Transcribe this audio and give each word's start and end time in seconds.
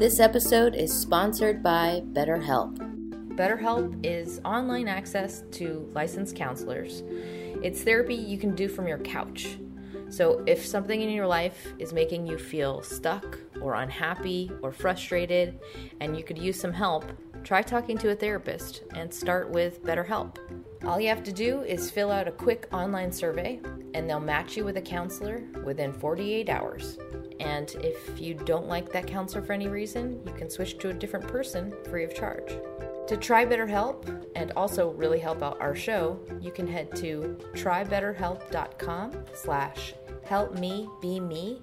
This 0.00 0.18
episode 0.18 0.74
is 0.76 0.90
sponsored 0.90 1.62
by 1.62 2.02
BetterHelp. 2.14 2.78
BetterHelp 3.36 4.00
is 4.02 4.40
online 4.46 4.88
access 4.88 5.42
to 5.50 5.90
licensed 5.92 6.34
counselors. 6.34 7.02
It's 7.62 7.82
therapy 7.82 8.14
you 8.14 8.38
can 8.38 8.54
do 8.54 8.66
from 8.66 8.88
your 8.88 8.96
couch. 9.00 9.58
So, 10.08 10.42
if 10.46 10.64
something 10.64 11.02
in 11.02 11.10
your 11.10 11.26
life 11.26 11.74
is 11.78 11.92
making 11.92 12.26
you 12.26 12.38
feel 12.38 12.80
stuck 12.80 13.38
or 13.60 13.74
unhappy 13.74 14.50
or 14.62 14.72
frustrated 14.72 15.60
and 16.00 16.16
you 16.16 16.24
could 16.24 16.38
use 16.38 16.58
some 16.58 16.72
help, 16.72 17.04
try 17.44 17.60
talking 17.60 17.98
to 17.98 18.08
a 18.08 18.16
therapist 18.16 18.84
and 18.94 19.12
start 19.12 19.50
with 19.50 19.84
BetterHelp. 19.84 20.38
All 20.82 20.98
you 20.98 21.10
have 21.10 21.22
to 21.24 21.32
do 21.32 21.60
is 21.60 21.90
fill 21.90 22.10
out 22.10 22.26
a 22.26 22.32
quick 22.32 22.68
online 22.72 23.12
survey 23.12 23.60
and 23.92 24.08
they'll 24.08 24.18
match 24.18 24.56
you 24.56 24.64
with 24.64 24.78
a 24.78 24.82
counselor 24.82 25.42
within 25.62 25.92
48 25.92 26.48
hours. 26.48 26.96
And 27.40 27.74
if 27.80 28.20
you 28.20 28.34
don't 28.34 28.68
like 28.68 28.92
that 28.92 29.06
counselor 29.06 29.42
for 29.42 29.54
any 29.54 29.66
reason, 29.66 30.20
you 30.26 30.32
can 30.34 30.50
switch 30.50 30.78
to 30.78 30.90
a 30.90 30.92
different 30.92 31.26
person 31.26 31.74
free 31.88 32.04
of 32.04 32.14
charge. 32.14 32.52
To 33.08 33.16
try 33.16 33.44
BetterHelp 33.44 34.26
and 34.36 34.52
also 34.52 34.90
really 34.90 35.18
help 35.18 35.42
out 35.42 35.60
our 35.60 35.74
show, 35.74 36.20
you 36.40 36.52
can 36.52 36.66
head 36.66 36.94
to 36.96 37.36
trybetterhelp.com 37.54 39.24
slash 39.34 39.94
help 40.24 40.56
me 40.58 40.88
be 41.00 41.18
me 41.18 41.60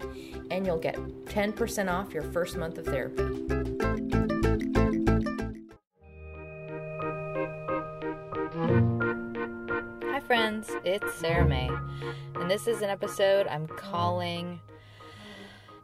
and 0.51 0.65
you'll 0.65 0.79
get 0.79 0.95
10% 0.95 1.89
off 1.89 2.13
your 2.13 2.23
first 2.23 2.57
month 2.57 2.77
of 2.79 2.85
therapy. 2.85 3.23
Hi 10.11 10.19
friends, 10.19 10.71
it's 10.83 11.13
Sarah 11.13 11.47
May, 11.47 11.69
and 12.35 12.51
this 12.51 12.67
is 12.67 12.81
an 12.81 12.89
episode 12.89 13.47
I'm 13.47 13.67
calling 13.67 14.59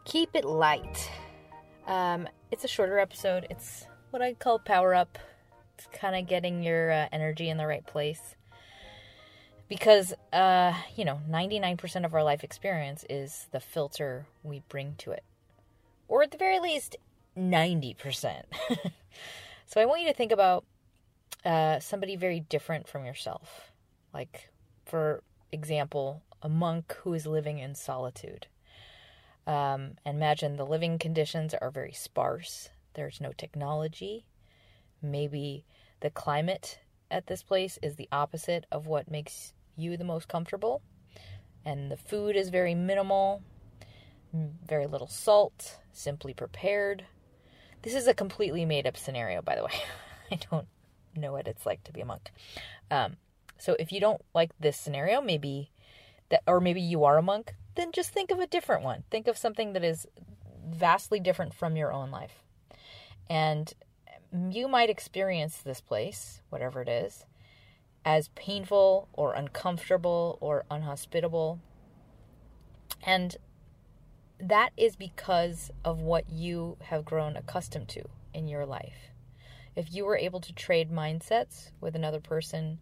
Keep 0.04 0.36
It 0.36 0.44
Light. 0.44 1.10
Um, 1.86 2.28
it's 2.50 2.62
a 2.62 2.68
shorter 2.68 2.98
episode. 2.98 3.46
It's 3.48 3.86
what 4.10 4.20
I 4.20 4.34
call 4.34 4.58
power 4.58 4.94
up. 4.94 5.18
It's 5.76 5.88
kind 5.98 6.14
of 6.14 6.28
getting 6.28 6.62
your 6.62 6.92
uh, 6.92 7.08
energy 7.10 7.48
in 7.48 7.56
the 7.56 7.66
right 7.66 7.84
place. 7.86 8.36
Because, 9.66 10.12
uh, 10.30 10.74
you 10.94 11.06
know, 11.06 11.20
99% 11.28 12.04
of 12.04 12.14
our 12.14 12.22
life 12.22 12.44
experience 12.44 13.06
is 13.08 13.46
the 13.50 13.60
filter 13.60 14.26
we 14.42 14.62
bring 14.68 14.94
to 14.98 15.10
it. 15.10 15.24
Or 16.06 16.22
at 16.22 16.32
the 16.32 16.38
very 16.38 16.60
least, 16.60 16.96
90%. 17.36 18.42
so 19.66 19.80
I 19.80 19.86
want 19.86 20.02
you 20.02 20.08
to 20.08 20.14
think 20.14 20.32
about 20.32 20.64
uh, 21.46 21.80
somebody 21.80 22.14
very 22.14 22.40
different 22.40 22.86
from 22.86 23.06
yourself. 23.06 23.72
Like, 24.12 24.50
for 24.84 25.22
example, 25.50 26.22
a 26.42 26.48
monk 26.50 26.94
who 27.02 27.14
is 27.14 27.26
living 27.26 27.58
in 27.58 27.74
solitude. 27.74 28.48
Um, 29.46 29.92
imagine 30.06 30.56
the 30.56 30.66
living 30.66 30.98
conditions 30.98 31.54
are 31.54 31.70
very 31.70 31.92
sparse. 31.92 32.70
There's 32.94 33.20
no 33.20 33.32
technology. 33.32 34.26
Maybe 35.02 35.64
the 36.00 36.10
climate 36.10 36.78
at 37.10 37.26
this 37.26 37.42
place 37.42 37.78
is 37.82 37.96
the 37.96 38.08
opposite 38.10 38.66
of 38.72 38.86
what 38.86 39.10
makes 39.10 39.52
you 39.76 39.96
the 39.96 40.04
most 40.04 40.28
comfortable. 40.28 40.82
And 41.64 41.90
the 41.90 41.96
food 41.96 42.36
is 42.36 42.50
very 42.50 42.74
minimal, 42.74 43.42
very 44.32 44.86
little 44.86 45.06
salt, 45.06 45.78
simply 45.92 46.34
prepared. 46.34 47.04
This 47.82 47.94
is 47.94 48.06
a 48.06 48.14
completely 48.14 48.64
made 48.64 48.86
up 48.86 48.96
scenario, 48.96 49.42
by 49.42 49.56
the 49.56 49.64
way. 49.64 49.72
I 50.30 50.38
don't 50.50 50.66
know 51.14 51.32
what 51.32 51.48
it's 51.48 51.66
like 51.66 51.84
to 51.84 51.92
be 51.92 52.00
a 52.00 52.06
monk. 52.06 52.30
Um, 52.90 53.16
so 53.58 53.76
if 53.78 53.92
you 53.92 54.00
don't 54.00 54.22
like 54.34 54.50
this 54.58 54.76
scenario, 54.76 55.20
maybe 55.20 55.70
that, 56.30 56.42
or 56.46 56.60
maybe 56.60 56.80
you 56.80 57.04
are 57.04 57.18
a 57.18 57.22
monk, 57.22 57.54
then 57.74 57.92
just 57.92 58.10
think 58.10 58.30
of 58.30 58.38
a 58.38 58.46
different 58.46 58.82
one. 58.82 59.04
Think 59.10 59.28
of 59.28 59.36
something 59.36 59.72
that 59.72 59.84
is 59.84 60.06
vastly 60.66 61.20
different 61.20 61.54
from 61.54 61.76
your 61.76 61.92
own 61.92 62.10
life. 62.10 62.44
And 63.28 63.72
you 64.50 64.68
might 64.68 64.90
experience 64.90 65.58
this 65.58 65.80
place, 65.80 66.42
whatever 66.50 66.82
it 66.82 66.88
is, 66.88 67.26
as 68.04 68.28
painful 68.34 69.08
or 69.12 69.34
uncomfortable 69.34 70.38
or 70.40 70.64
unhospitable. 70.70 71.60
And 73.02 73.36
that 74.38 74.70
is 74.76 74.96
because 74.96 75.70
of 75.84 76.00
what 76.00 76.28
you 76.30 76.76
have 76.82 77.04
grown 77.04 77.36
accustomed 77.36 77.88
to 77.90 78.04
in 78.32 78.48
your 78.48 78.66
life. 78.66 79.10
If 79.76 79.92
you 79.92 80.04
were 80.04 80.16
able 80.16 80.40
to 80.40 80.52
trade 80.52 80.90
mindsets 80.90 81.70
with 81.80 81.94
another 81.94 82.20
person 82.20 82.78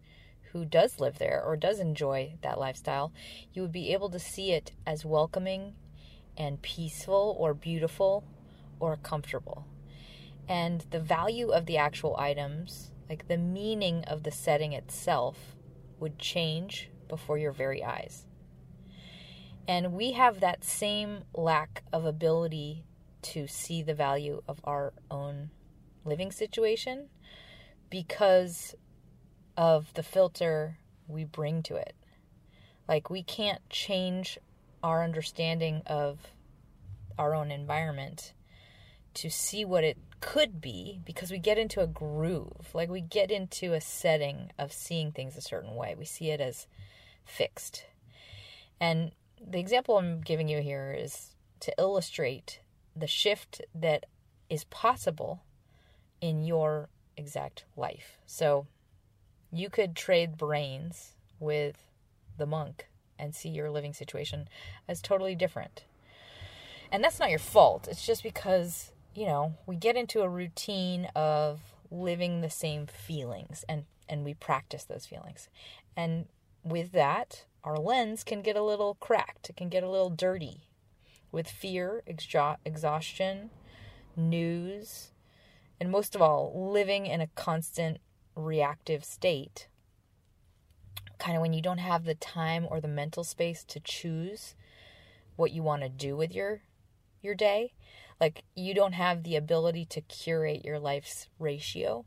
who 0.53 0.63
does 0.63 0.99
live 0.99 1.17
there 1.17 1.43
or 1.43 1.57
does 1.57 1.79
enjoy 1.79 2.35
that 2.41 2.59
lifestyle, 2.59 3.11
you 3.51 3.61
would 3.61 3.71
be 3.71 3.91
able 3.91 4.09
to 4.09 4.19
see 4.19 4.51
it 4.51 4.71
as 4.85 5.03
welcoming 5.03 5.73
and 6.37 6.61
peaceful 6.61 7.35
or 7.39 7.53
beautiful 7.53 8.23
or 8.79 8.95
comfortable. 8.97 9.65
And 10.47 10.85
the 10.91 10.99
value 10.99 11.49
of 11.49 11.65
the 11.65 11.77
actual 11.77 12.15
items, 12.17 12.91
like 13.09 13.27
the 13.27 13.37
meaning 13.37 14.03
of 14.05 14.23
the 14.23 14.31
setting 14.31 14.73
itself, 14.73 15.55
would 15.99 16.19
change 16.19 16.89
before 17.07 17.37
your 17.37 17.51
very 17.51 17.83
eyes. 17.83 18.25
And 19.67 19.93
we 19.93 20.11
have 20.11 20.39
that 20.39 20.63
same 20.63 21.23
lack 21.33 21.83
of 21.91 22.05
ability 22.05 22.85
to 23.21 23.47
see 23.47 23.81
the 23.81 23.93
value 23.93 24.43
of 24.47 24.59
our 24.65 24.93
own 25.09 25.49
living 26.03 26.31
situation 26.31 27.07
because 27.89 28.75
of 29.57 29.93
the 29.93 30.03
filter 30.03 30.77
we 31.07 31.23
bring 31.23 31.63
to 31.63 31.75
it. 31.75 31.95
Like, 32.87 33.09
we 33.09 33.23
can't 33.23 33.67
change 33.69 34.37
our 34.81 35.03
understanding 35.03 35.81
of 35.85 36.19
our 37.17 37.33
own 37.33 37.51
environment 37.51 38.33
to 39.13 39.29
see 39.29 39.63
what 39.63 39.83
it 39.83 39.97
could 40.19 40.59
be 40.59 40.99
because 41.05 41.31
we 41.31 41.37
get 41.37 41.57
into 41.57 41.81
a 41.81 41.87
groove. 41.87 42.69
Like, 42.73 42.89
we 42.89 43.01
get 43.01 43.31
into 43.31 43.73
a 43.73 43.81
setting 43.81 44.51
of 44.57 44.73
seeing 44.73 45.11
things 45.11 45.37
a 45.37 45.41
certain 45.41 45.75
way. 45.75 45.95
We 45.97 46.05
see 46.05 46.29
it 46.29 46.41
as 46.41 46.67
fixed. 47.25 47.85
And 48.79 49.11
the 49.45 49.59
example 49.59 49.97
I'm 49.97 50.21
giving 50.21 50.49
you 50.49 50.61
here 50.61 50.95
is 50.97 51.35
to 51.61 51.73
illustrate 51.77 52.59
the 52.95 53.07
shift 53.07 53.61
that 53.73 54.05
is 54.49 54.65
possible 54.65 55.43
in 56.21 56.43
your 56.43 56.89
exact 57.15 57.65
life. 57.75 58.17
So, 58.25 58.67
you 59.53 59.69
could 59.69 59.95
trade 59.95 60.37
brains 60.37 61.13
with 61.39 61.89
the 62.37 62.45
monk 62.45 62.87
and 63.19 63.35
see 63.35 63.49
your 63.49 63.69
living 63.69 63.93
situation 63.93 64.47
as 64.87 65.01
totally 65.01 65.35
different. 65.35 65.83
And 66.91 67.03
that's 67.03 67.19
not 67.19 67.29
your 67.29 67.39
fault. 67.39 67.87
It's 67.87 68.05
just 68.05 68.23
because, 68.23 68.91
you 69.15 69.25
know, 69.25 69.55
we 69.65 69.75
get 69.75 69.95
into 69.95 70.21
a 70.21 70.29
routine 70.29 71.07
of 71.15 71.61
living 71.91 72.41
the 72.41 72.49
same 72.49 72.87
feelings 72.87 73.63
and 73.69 73.85
and 74.09 74.25
we 74.25 74.33
practice 74.33 74.83
those 74.83 75.05
feelings. 75.05 75.47
And 75.95 76.25
with 76.63 76.91
that, 76.91 77.45
our 77.63 77.77
lens 77.77 78.23
can 78.23 78.41
get 78.41 78.57
a 78.57 78.63
little 78.63 78.95
cracked. 78.95 79.49
It 79.49 79.55
can 79.55 79.69
get 79.69 79.81
a 79.83 79.89
little 79.89 80.09
dirty 80.09 80.67
with 81.31 81.47
fear, 81.47 82.03
exhaustion, 82.05 83.49
news, 84.15 85.11
and 85.79 85.89
most 85.89 86.15
of 86.15 86.21
all, 86.21 86.71
living 86.71 87.05
in 87.05 87.21
a 87.21 87.27
constant 87.27 87.99
reactive 88.35 89.03
state, 89.03 89.67
kind 91.19 91.35
of 91.35 91.41
when 91.41 91.53
you 91.53 91.61
don't 91.61 91.79
have 91.79 92.05
the 92.05 92.15
time 92.15 92.67
or 92.69 92.81
the 92.81 92.87
mental 92.87 93.23
space 93.23 93.63
to 93.65 93.79
choose 93.79 94.55
what 95.35 95.51
you 95.51 95.63
want 95.63 95.81
to 95.81 95.89
do 95.89 96.15
with 96.15 96.33
your 96.33 96.61
your 97.21 97.35
day, 97.35 97.73
like 98.19 98.43
you 98.55 98.73
don't 98.73 98.93
have 98.93 99.23
the 99.23 99.35
ability 99.35 99.85
to 99.85 100.01
curate 100.01 100.65
your 100.65 100.79
life's 100.79 101.27
ratio. 101.39 102.05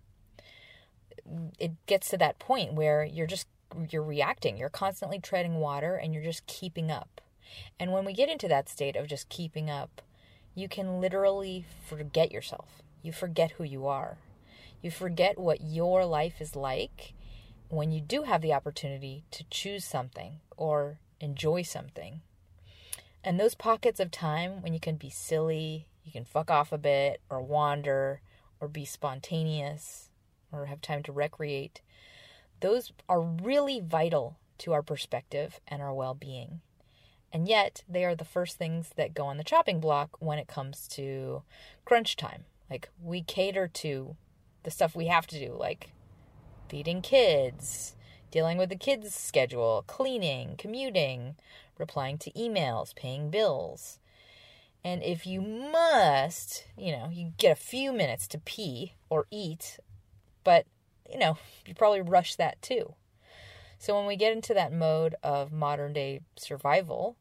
It 1.59 1.73
gets 1.87 2.11
to 2.11 2.19
that 2.19 2.39
point 2.39 2.75
where 2.75 3.05
you're 3.05 3.27
just 3.27 3.49
you're 3.91 4.03
reacting, 4.03 4.57
you're 4.57 4.69
constantly 4.69 5.19
treading 5.19 5.57
water 5.57 5.97
and 5.97 6.15
you're 6.15 6.23
just 6.23 6.47
keeping 6.47 6.91
up. 6.91 7.21
And 7.81 7.93
when 7.93 8.05
we 8.05 8.13
get 8.13 8.29
into 8.29 8.49
that 8.49 8.69
state 8.69 8.97
of 8.97 9.07
just 9.07 9.29
keeping 9.29 9.71
up, 9.71 10.03
you 10.55 10.69
can 10.69 11.01
literally 11.01 11.67
forget 11.87 12.33
yourself. 12.33 12.83
You 13.03 13.13
forget 13.13 13.53
who 13.53 13.65
you 13.65 13.87
are. 13.87 14.19
You 14.83 14.91
forget 14.91 15.39
what 15.39 15.61
your 15.61 16.05
life 16.05 16.41
is 16.41 16.55
like 16.55 17.15
when 17.69 17.91
you 17.91 18.01
do 18.01 18.23
have 18.23 18.43
the 18.43 18.53
opportunity 18.53 19.25
to 19.33 19.45
choose 19.51 19.85
something 19.85 20.41
or 20.57 20.99
enjoy 21.21 21.63
something. 21.63 22.21
And 23.25 23.41
those 23.41 23.55
pockets 23.55 23.99
of 23.99 24.11
time 24.11 24.63
when 24.63 24.73
you 24.73 24.81
can 24.81 24.97
be 24.97 25.11
silly, 25.11 25.89
you 26.05 26.13
can 26.13 26.25
fuck 26.25 26.51
off 26.51 26.73
a 26.73 26.79
bit 26.79 27.21
or 27.29 27.41
wander 27.43 28.21
or 28.61 28.69
be 28.69 28.85
spontaneous 28.85 30.11
or 30.53 30.67
have 30.67 30.81
time 30.81 31.03
to 31.05 31.13
recreate, 31.13 31.81
those 32.61 32.93
are 33.09 33.21
really 33.21 33.81
vital 33.81 34.39
to 34.59 34.73
our 34.73 34.83
perspective 34.83 35.61
and 35.69 35.83
our 35.83 35.93
well 35.93 36.15
being. 36.15 36.61
And 37.33 37.49
yet, 37.49 37.83
they 37.89 38.05
are 38.05 38.15
the 38.15 38.25
first 38.25 38.57
things 38.57 38.91
that 38.97 39.13
go 39.13 39.27
on 39.27 39.37
the 39.37 39.45
chopping 39.45 39.81
block 39.81 40.17
when 40.21 40.39
it 40.39 40.49
comes 40.49 40.89
to 40.89 41.43
crunch 41.85 42.17
time. 42.17 42.45
Like, 42.71 42.89
we 43.03 43.23
cater 43.23 43.69
to 43.69 44.17
the 44.67 44.71
stuff 44.73 44.97
we 44.97 45.07
have 45.07 45.29
to 45.29 45.39
do, 45.39 45.57
like 45.59 45.93
feeding 46.69 47.01
kids, 47.01 47.95
dealing 48.33 48.59
with 48.59 48.69
the 48.69 48.77
kids' 48.77 49.15
schedule, 49.15 49.85
cleaning, 49.87 50.57
commuting, 50.59 51.37
replying 51.79 52.19
to 52.19 52.33
emails, 52.33 52.95
paying 52.95 53.31
bills. 53.31 54.01
And 54.85 55.05
if 55.05 55.25
you 55.25 55.41
must, 55.41 56.65
you 56.77 56.91
know, 56.91 57.09
you 57.13 57.33
get 57.39 57.53
a 57.53 57.61
few 57.61 57.93
minutes 57.93 58.27
to 58.29 58.39
pee 58.39 58.95
or 59.09 59.27
eat, 59.31 59.79
but, 60.43 60.67
you 61.09 61.19
know, 61.19 61.39
you 61.65 61.73
probably 61.73 62.03
rush 62.03 62.35
that 62.35 62.61
too. 62.61 62.95
So 63.79 63.97
when 63.97 64.07
we 64.07 64.17
get 64.17 64.33
into 64.33 64.53
that 64.55 64.73
mode 64.73 65.15
of 65.23 65.53
modern 65.53 65.93
day 65.93 66.23
survival, 66.37 67.17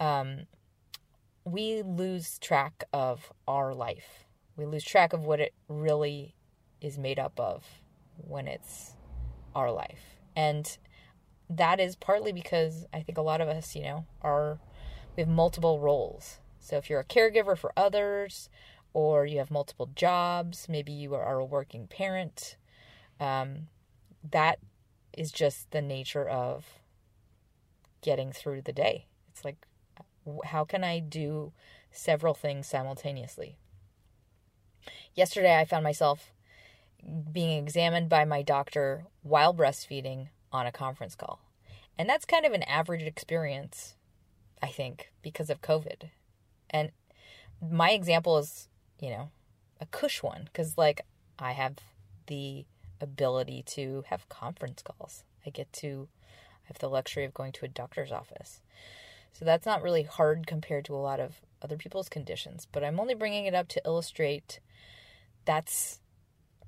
um, 0.00 0.46
we 1.44 1.82
lose 1.82 2.38
track 2.38 2.84
of 2.94 3.30
our 3.46 3.74
life. 3.74 4.24
We 4.56 4.64
lose 4.64 4.84
track 4.84 5.12
of 5.12 5.26
what 5.26 5.38
it 5.38 5.52
really 5.68 6.34
is 6.80 6.98
made 6.98 7.18
up 7.18 7.38
of 7.38 7.64
when 8.16 8.46
it's 8.46 8.92
our 9.54 9.70
life. 9.70 10.16
And 10.34 10.76
that 11.48 11.80
is 11.80 11.96
partly 11.96 12.32
because 12.32 12.86
I 12.92 13.00
think 13.00 13.18
a 13.18 13.22
lot 13.22 13.40
of 13.40 13.48
us, 13.48 13.74
you 13.74 13.82
know, 13.82 14.06
are 14.22 14.58
we 15.16 15.22
have 15.22 15.30
multiple 15.30 15.80
roles. 15.80 16.40
So 16.58 16.76
if 16.76 16.90
you're 16.90 17.00
a 17.00 17.04
caregiver 17.04 17.56
for 17.56 17.72
others, 17.76 18.50
or 18.96 19.26
you 19.26 19.38
have 19.38 19.50
multiple 19.50 19.90
jobs, 19.94 20.68
maybe 20.70 20.90
you 20.90 21.14
are 21.14 21.38
a 21.38 21.44
working 21.44 21.86
parent, 21.86 22.56
um, 23.20 23.68
that 24.30 24.58
is 25.12 25.30
just 25.30 25.70
the 25.70 25.82
nature 25.82 26.26
of 26.26 26.64
getting 28.00 28.32
through 28.32 28.62
the 28.62 28.72
day. 28.72 29.06
It's 29.30 29.44
like, 29.44 29.66
how 30.46 30.64
can 30.64 30.82
I 30.82 30.98
do 30.98 31.52
several 31.90 32.32
things 32.32 32.66
simultaneously? 32.66 33.58
Yesterday, 35.14 35.58
I 35.58 35.66
found 35.66 35.84
myself 35.84 36.32
being 37.32 37.62
examined 37.62 38.08
by 38.08 38.24
my 38.24 38.42
doctor 38.42 39.04
while 39.22 39.54
breastfeeding 39.54 40.28
on 40.52 40.66
a 40.66 40.72
conference 40.72 41.14
call. 41.14 41.40
And 41.98 42.08
that's 42.08 42.24
kind 42.24 42.44
of 42.44 42.52
an 42.52 42.62
average 42.64 43.02
experience, 43.02 43.96
I 44.62 44.68
think, 44.68 45.12
because 45.22 45.50
of 45.50 45.62
COVID. 45.62 46.10
And 46.70 46.90
my 47.60 47.90
example 47.90 48.38
is, 48.38 48.68
you 49.00 49.10
know, 49.10 49.30
a 49.80 49.86
cush 49.86 50.22
one 50.22 50.44
because, 50.44 50.76
like, 50.76 51.02
I 51.38 51.52
have 51.52 51.76
the 52.26 52.66
ability 53.00 53.62
to 53.66 54.04
have 54.08 54.28
conference 54.28 54.82
calls. 54.82 55.24
I 55.46 55.50
get 55.50 55.72
to 55.74 56.08
I 56.64 56.68
have 56.68 56.78
the 56.78 56.88
luxury 56.88 57.24
of 57.24 57.34
going 57.34 57.52
to 57.52 57.64
a 57.64 57.68
doctor's 57.68 58.10
office. 58.10 58.60
So 59.32 59.44
that's 59.44 59.66
not 59.66 59.82
really 59.82 60.02
hard 60.02 60.46
compared 60.46 60.84
to 60.86 60.94
a 60.94 60.96
lot 60.96 61.20
of 61.20 61.40
other 61.62 61.76
people's 61.76 62.08
conditions, 62.08 62.66
but 62.72 62.82
I'm 62.82 62.98
only 62.98 63.14
bringing 63.14 63.46
it 63.46 63.54
up 63.54 63.68
to 63.68 63.82
illustrate 63.84 64.60
that's 65.44 66.00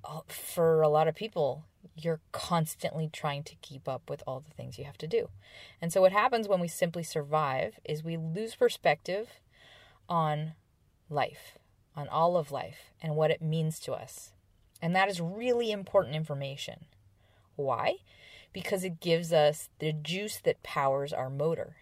Uh, 0.05 0.21
for 0.29 0.83
a 0.83 0.89
lot 0.89 1.09
of 1.09 1.15
people 1.15 1.65
you're 1.97 2.21
constantly 2.33 3.09
trying 3.13 3.43
to 3.43 3.57
keep 3.57 3.89
up 3.89 4.09
with 4.09 4.23
all 4.27 4.41
the 4.41 4.55
things 4.55 4.79
you 4.79 4.85
have 4.85 4.99
to 4.99 5.07
do. 5.07 5.29
And 5.81 5.93
so 5.93 6.01
what 6.01 6.13
happens 6.13 6.49
when 6.49 6.61
we 6.61 6.69
simply 6.69 7.03
survive 7.03 7.79
is 7.85 8.05
we 8.05 8.17
lose 8.17 8.55
perspective 8.55 9.29
on 10.09 10.53
life, 11.11 11.59
on 11.97 12.09
all 12.09 12.37
of 12.37 12.53
life 12.53 12.93
and 13.03 13.17
what 13.17 13.31
it 13.31 13.43
means 13.43 13.79
to 13.81 13.93
us. 13.93 14.33
And 14.81 14.95
that 14.95 15.09
is 15.09 15.21
really 15.21 15.71
important 15.73 16.15
information. 16.15 16.87
Why? 17.57 17.97
Because 18.53 18.85
it 18.85 19.01
gives 19.01 19.33
us 19.33 19.69
the 19.81 19.93
juice 19.93 20.39
that 20.45 20.63
powers 20.63 21.13
our 21.13 21.31
motor. 21.31 21.77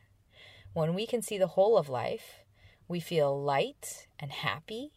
When 0.73 0.95
we 0.95 1.07
can 1.07 1.23
see 1.23 1.39
the 1.39 1.49
whole 1.49 1.77
of 1.77 1.89
life, 1.89 2.41
we 2.89 3.01
feel 3.01 3.43
light 3.43 4.07
and 4.19 4.31
happy 4.31 4.93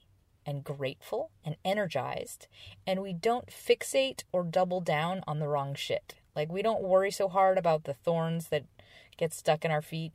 and 0.49 0.63
grateful 0.63 1.29
and 1.45 1.55
energized, 1.63 2.47
and 2.87 3.01
we 3.01 3.13
don't 3.13 3.47
fixate 3.47 4.23
or 4.31 4.43
double 4.43 4.81
down 4.81 5.21
on 5.27 5.37
the 5.37 5.47
wrong 5.47 5.75
shit. 5.75 6.15
Like, 6.35 6.51
we 6.51 6.63
don't 6.63 6.81
worry 6.81 7.11
so 7.11 7.29
hard 7.29 7.57
about 7.57 7.83
the 7.83 7.93
thorns 7.93 8.47
that 8.47 8.65
get 9.15 9.31
stuck 9.31 9.63
in 9.63 9.69
our 9.69 9.81
feet. 9.81 10.11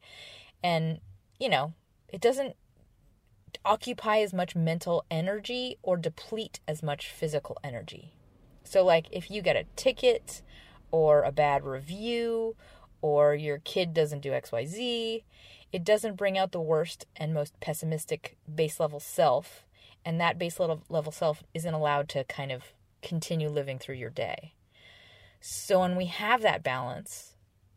And, 0.62 0.98
you 1.38 1.48
know, 1.48 1.75
it 2.08 2.20
doesn't 2.20 2.56
occupy 3.64 4.19
as 4.19 4.32
much 4.32 4.56
mental 4.56 5.04
energy 5.10 5.78
or 5.82 5.96
deplete 5.96 6.58
as 6.66 6.82
much 6.82 7.08
physical 7.08 7.56
energy. 7.62 8.12
So, 8.64 8.84
like, 8.84 9.06
if 9.12 9.31
you 9.31 9.40
get 9.40 9.56
a 9.56 9.66
ticket 9.76 10.42
or 10.90 11.22
a 11.22 11.32
bad 11.32 11.64
review 11.64 12.56
or 13.02 13.34
your 13.34 13.58
kid 13.58 13.94
doesn't 13.94 14.22
do 14.22 14.31
XYZ, 14.31 15.22
it 15.70 15.84
doesn't 15.84 16.16
bring 16.16 16.38
out 16.38 16.52
the 16.52 16.60
worst 16.60 17.06
and 17.16 17.34
most 17.34 17.58
pessimistic 17.60 18.36
base 18.52 18.81
level 18.81 19.00
self. 19.00 19.63
And 20.05 20.21
that 20.21 20.39
base 20.39 20.61
level, 20.61 20.83
level 20.89 21.12
self 21.12 21.43
isn't 21.55 21.75
allowed 21.75 22.09
to 22.11 22.25
kind 22.25 22.53
of 22.53 22.73
continue 23.03 23.49
living 23.49 23.79
through 23.79 23.97
your 23.97 24.11
day. 24.11 24.55
So, 25.41 25.81
when 25.81 25.97
we 25.97 26.06
have 26.06 26.43
that 26.43 26.62
balance 26.62 27.35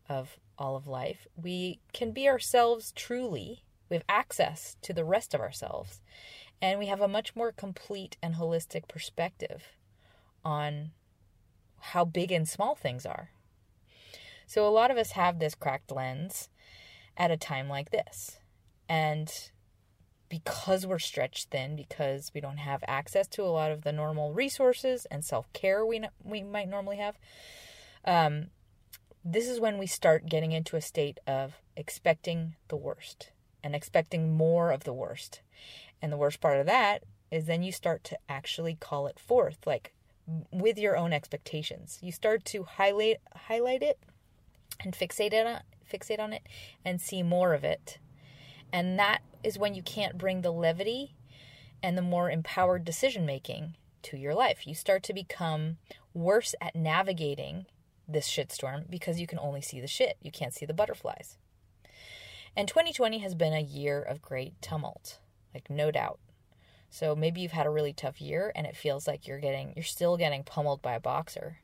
of 0.07 0.37
all 0.57 0.75
of 0.75 0.87
life, 0.87 1.27
we 1.35 1.79
can 1.93 2.11
be 2.11 2.27
ourselves 2.27 2.91
truly 2.95 3.63
we 3.89 3.95
have 3.95 4.05
access 4.09 4.75
to 4.81 4.93
the 4.93 5.05
rest 5.05 5.33
of 5.33 5.41
ourselves. 5.41 6.01
And 6.61 6.79
we 6.79 6.87
have 6.87 7.01
a 7.01 7.07
much 7.07 7.35
more 7.35 7.51
complete 7.51 8.17
and 8.21 8.35
holistic 8.35 8.87
perspective 8.87 9.63
on 10.43 10.91
how 11.79 12.03
big 12.03 12.31
and 12.31 12.47
small 12.47 12.75
things 12.75 13.05
are. 13.05 13.29
So, 14.47 14.67
a 14.67 14.71
lot 14.71 14.91
of 14.91 14.97
us 14.97 15.11
have 15.11 15.39
this 15.39 15.55
cracked 15.55 15.91
lens 15.91 16.49
at 17.15 17.31
a 17.31 17.37
time 17.37 17.69
like 17.69 17.91
this. 17.91 18.39
And 18.89 19.31
because 20.29 20.85
we're 20.85 20.99
stretched 20.99 21.49
thin, 21.49 21.75
because 21.75 22.31
we 22.33 22.41
don't 22.41 22.57
have 22.57 22.83
access 22.87 23.27
to 23.27 23.43
a 23.43 23.45
lot 23.45 23.71
of 23.71 23.83
the 23.83 23.91
normal 23.91 24.33
resources 24.33 25.05
and 25.09 25.23
self 25.23 25.51
care 25.53 25.85
we, 25.85 26.03
we 26.23 26.43
might 26.43 26.69
normally 26.69 26.97
have, 26.97 27.17
um, 28.05 28.47
this 29.23 29.47
is 29.47 29.59
when 29.59 29.77
we 29.77 29.87
start 29.87 30.27
getting 30.27 30.51
into 30.51 30.75
a 30.75 30.81
state 30.81 31.19
of 31.27 31.55
expecting 31.75 32.55
the 32.69 32.75
worst 32.75 33.31
and 33.63 33.75
expecting 33.75 34.35
more 34.35 34.71
of 34.71 34.83
the 34.83 34.93
worst. 34.93 35.41
And 36.01 36.11
the 36.11 36.17
worst 36.17 36.39
part 36.39 36.59
of 36.59 36.65
that 36.67 37.03
is 37.31 37.45
then 37.45 37.63
you 37.63 37.71
start 37.71 38.03
to 38.05 38.17
actually 38.29 38.75
call 38.79 39.07
it 39.07 39.19
forth, 39.19 39.57
like 39.65 39.93
with 40.51 40.77
your 40.77 40.97
own 40.97 41.13
expectations. 41.13 41.99
You 42.01 42.11
start 42.11 42.45
to 42.45 42.63
highlight 42.63 43.17
highlight 43.35 43.81
it 43.81 43.99
and 44.83 44.93
fixate 44.93 45.33
it 45.33 45.45
on 45.45 45.61
fixate 45.91 46.19
on 46.19 46.33
it 46.33 46.43
and 46.85 47.01
see 47.01 47.23
more 47.23 47.53
of 47.53 47.63
it. 47.63 47.99
And 48.71 48.99
that 48.99 49.21
is 49.47 49.57
when 49.57 49.73
you 49.73 49.81
can't 49.81 50.17
bring 50.17 50.41
the 50.41 50.51
levity 50.51 51.15
and 51.81 51.97
the 51.97 52.01
more 52.01 52.29
empowered 52.29 52.83
decision 52.83 53.25
making 53.25 53.75
to 54.03 54.17
your 54.17 54.33
life. 54.33 54.67
You 54.67 54.75
start 54.75 55.03
to 55.03 55.13
become 55.13 55.77
worse 56.13 56.53
at 56.59 56.75
navigating 56.75 57.65
this 58.05 58.29
shitstorm 58.29 58.89
because 58.89 59.21
you 59.21 59.25
can 59.25 59.39
only 59.39 59.61
see 59.61 59.79
the 59.79 59.87
shit. 59.87 60.17
You 60.21 60.31
can't 60.31 60.53
see 60.53 60.65
the 60.65 60.73
butterflies. 60.73 61.37
And 62.57 62.67
2020 62.67 63.19
has 63.19 63.35
been 63.35 63.53
a 63.53 63.61
year 63.61 64.01
of 64.01 64.21
great 64.21 64.61
tumult, 64.61 65.19
like 65.53 65.69
no 65.69 65.91
doubt. 65.91 66.19
So 66.89 67.15
maybe 67.15 67.39
you've 67.39 67.53
had 67.53 67.67
a 67.67 67.71
really 67.71 67.93
tough 67.93 68.19
year 68.19 68.51
and 68.53 68.67
it 68.67 68.75
feels 68.75 69.07
like 69.07 69.27
you're 69.27 69.39
getting 69.39 69.71
you're 69.77 69.83
still 69.83 70.17
getting 70.17 70.43
pummeled 70.43 70.81
by 70.81 70.93
a 70.93 70.99
boxer. 70.99 71.59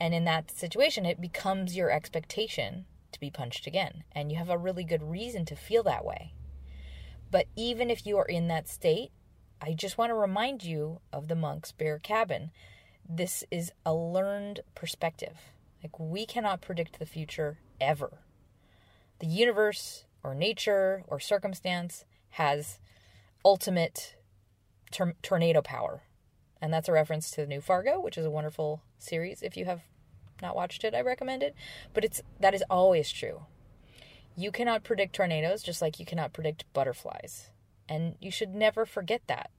And 0.00 0.12
in 0.12 0.24
that 0.24 0.50
situation 0.50 1.06
it 1.06 1.20
becomes 1.20 1.76
your 1.76 1.92
expectation 1.92 2.86
to 3.12 3.20
be 3.20 3.30
punched 3.30 3.68
again, 3.68 4.02
and 4.12 4.32
you 4.32 4.38
have 4.38 4.50
a 4.50 4.58
really 4.58 4.84
good 4.84 5.02
reason 5.02 5.44
to 5.44 5.56
feel 5.56 5.84
that 5.84 6.04
way. 6.04 6.32
But 7.30 7.46
even 7.56 7.90
if 7.90 8.06
you 8.06 8.18
are 8.18 8.24
in 8.26 8.48
that 8.48 8.68
state, 8.68 9.10
I 9.60 9.72
just 9.72 9.98
want 9.98 10.10
to 10.10 10.14
remind 10.14 10.64
you 10.64 11.00
of 11.12 11.28
the 11.28 11.36
monk's 11.36 11.72
bare 11.72 11.98
cabin. 11.98 12.50
This 13.08 13.44
is 13.50 13.72
a 13.84 13.94
learned 13.94 14.60
perspective. 14.74 15.36
Like 15.82 15.98
we 15.98 16.26
cannot 16.26 16.60
predict 16.60 16.98
the 16.98 17.06
future 17.06 17.58
ever 17.80 18.20
the 19.20 19.26
universe 19.26 20.04
or 20.24 20.34
nature 20.34 21.04
or 21.06 21.20
circumstance 21.20 22.04
has 22.30 22.80
ultimate 23.44 24.16
tor- 24.90 25.14
tornado 25.22 25.62
power. 25.62 26.02
And 26.60 26.72
that's 26.72 26.88
a 26.88 26.92
reference 26.92 27.30
to 27.32 27.42
the 27.42 27.46
new 27.46 27.60
Fargo, 27.60 28.00
which 28.00 28.18
is 28.18 28.26
a 28.26 28.30
wonderful 28.30 28.82
series. 28.98 29.42
If 29.42 29.56
you 29.56 29.64
have 29.66 29.82
not 30.42 30.56
watched 30.56 30.84
it, 30.84 30.94
I 30.94 31.00
recommend 31.00 31.42
it. 31.42 31.54
But 31.94 32.04
it's 32.04 32.22
that 32.40 32.54
is 32.54 32.64
always 32.68 33.10
true. 33.10 33.42
You 34.40 34.50
cannot 34.50 34.84
predict 34.84 35.14
tornadoes 35.14 35.62
just 35.62 35.82
like 35.82 36.00
you 36.00 36.06
cannot 36.06 36.32
predict 36.32 36.64
butterflies. 36.72 37.50
And 37.90 38.14
you 38.20 38.30
should 38.30 38.54
never 38.54 38.86
forget 38.86 39.20
that. 39.26 39.50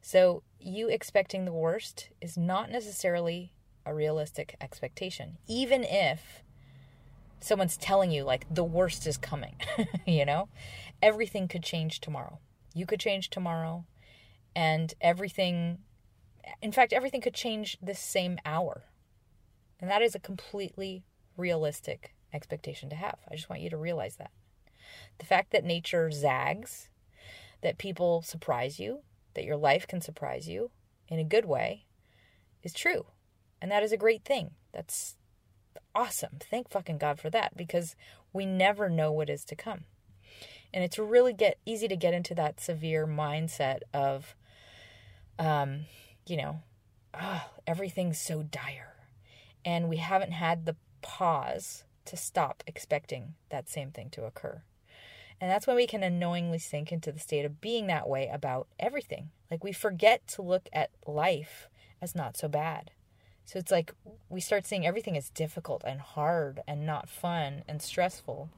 So, 0.00 0.44
you 0.60 0.88
expecting 0.88 1.44
the 1.44 1.52
worst 1.52 2.10
is 2.20 2.38
not 2.38 2.70
necessarily 2.70 3.52
a 3.84 3.92
realistic 3.92 4.54
expectation, 4.60 5.38
even 5.48 5.82
if 5.82 6.44
someone's 7.40 7.76
telling 7.76 8.12
you 8.12 8.22
like 8.22 8.46
the 8.48 8.62
worst 8.62 9.04
is 9.04 9.16
coming, 9.16 9.56
you 10.06 10.24
know? 10.24 10.48
Everything 11.02 11.48
could 11.48 11.64
change 11.64 12.00
tomorrow. 12.00 12.38
You 12.74 12.86
could 12.86 13.00
change 13.00 13.30
tomorrow 13.30 13.84
and 14.54 14.94
everything 15.00 15.78
in 16.62 16.70
fact 16.70 16.92
everything 16.92 17.20
could 17.20 17.34
change 17.34 17.76
this 17.82 17.98
same 17.98 18.38
hour. 18.44 18.84
And 19.80 19.90
that 19.90 20.02
is 20.02 20.14
a 20.14 20.20
completely 20.20 21.04
realistic 21.36 22.14
expectation 22.32 22.88
to 22.90 22.96
have. 22.96 23.18
I 23.30 23.34
just 23.34 23.48
want 23.48 23.62
you 23.62 23.70
to 23.70 23.76
realize 23.76 24.16
that. 24.16 24.30
The 25.18 25.26
fact 25.26 25.52
that 25.52 25.64
nature 25.64 26.10
zags, 26.10 26.88
that 27.62 27.78
people 27.78 28.22
surprise 28.22 28.78
you, 28.78 29.00
that 29.34 29.44
your 29.44 29.56
life 29.56 29.86
can 29.86 30.00
surprise 30.00 30.48
you 30.48 30.70
in 31.08 31.18
a 31.18 31.24
good 31.24 31.44
way 31.44 31.84
is 32.62 32.72
true. 32.72 33.06
And 33.60 33.70
that 33.70 33.82
is 33.82 33.92
a 33.92 33.96
great 33.96 34.24
thing. 34.24 34.52
That's 34.72 35.16
awesome. 35.94 36.38
Thank 36.40 36.70
fucking 36.70 36.98
God 36.98 37.18
for 37.18 37.30
that 37.30 37.56
because 37.56 37.96
we 38.32 38.46
never 38.46 38.88
know 38.88 39.10
what 39.10 39.30
is 39.30 39.44
to 39.46 39.56
come. 39.56 39.84
And 40.72 40.84
it's 40.84 40.98
really 40.98 41.32
get 41.32 41.58
easy 41.64 41.88
to 41.88 41.96
get 41.96 42.14
into 42.14 42.34
that 42.34 42.60
severe 42.60 43.06
mindset 43.06 43.80
of 43.92 44.36
um, 45.38 45.86
you 46.26 46.36
know, 46.36 46.60
oh, 47.14 47.44
everything's 47.66 48.20
so 48.20 48.42
dire. 48.42 48.94
And 49.64 49.88
we 49.88 49.96
haven't 49.98 50.32
had 50.32 50.66
the 50.66 50.76
pause 51.02 51.84
to 52.08 52.16
stop 52.16 52.62
expecting 52.66 53.34
that 53.50 53.68
same 53.68 53.90
thing 53.90 54.10
to 54.10 54.24
occur. 54.24 54.62
And 55.40 55.50
that's 55.50 55.66
when 55.66 55.76
we 55.76 55.86
can 55.86 56.02
unknowingly 56.02 56.58
sink 56.58 56.90
into 56.90 57.12
the 57.12 57.20
state 57.20 57.44
of 57.44 57.60
being 57.60 57.86
that 57.86 58.08
way 58.08 58.28
about 58.32 58.66
everything. 58.78 59.30
Like 59.50 59.62
we 59.62 59.72
forget 59.72 60.26
to 60.28 60.42
look 60.42 60.68
at 60.72 60.90
life 61.06 61.68
as 62.02 62.14
not 62.14 62.36
so 62.36 62.48
bad. 62.48 62.90
So 63.44 63.58
it's 63.58 63.70
like 63.70 63.94
we 64.28 64.40
start 64.40 64.66
seeing 64.66 64.86
everything 64.86 65.16
as 65.16 65.30
difficult 65.30 65.82
and 65.86 66.00
hard 66.00 66.60
and 66.66 66.84
not 66.84 67.08
fun 67.08 67.62
and 67.68 67.80
stressful. 67.80 68.50